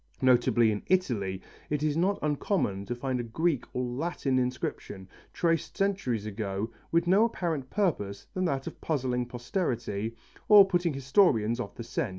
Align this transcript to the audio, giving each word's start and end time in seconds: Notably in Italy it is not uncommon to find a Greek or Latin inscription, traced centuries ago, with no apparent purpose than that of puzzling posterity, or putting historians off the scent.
Notably 0.23 0.71
in 0.71 0.81
Italy 0.87 1.43
it 1.69 1.83
is 1.83 1.95
not 1.95 2.17
uncommon 2.23 2.85
to 2.87 2.95
find 2.95 3.19
a 3.19 3.23
Greek 3.23 3.65
or 3.71 3.83
Latin 3.83 4.39
inscription, 4.39 5.07
traced 5.31 5.77
centuries 5.77 6.25
ago, 6.25 6.71
with 6.91 7.05
no 7.05 7.25
apparent 7.25 7.69
purpose 7.69 8.25
than 8.33 8.45
that 8.45 8.65
of 8.65 8.81
puzzling 8.81 9.27
posterity, 9.27 10.15
or 10.47 10.65
putting 10.67 10.93
historians 10.95 11.59
off 11.59 11.75
the 11.75 11.83
scent. 11.83 12.09